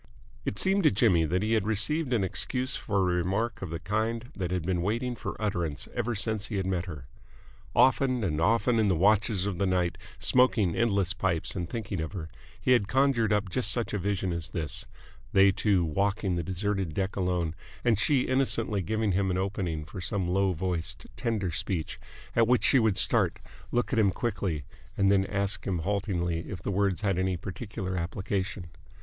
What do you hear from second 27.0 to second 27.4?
had any